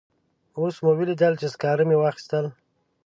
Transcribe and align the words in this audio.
اوس 0.59 0.75
مو 0.83 0.91
ولیدل 0.97 1.33
چې 1.39 1.47
سکاره 1.53 1.83
مې 1.89 1.97
واخیستل. 1.99 2.45